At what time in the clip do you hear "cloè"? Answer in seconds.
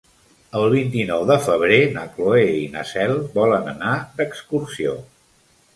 2.15-2.41